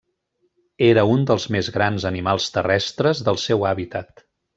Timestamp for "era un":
0.85-1.27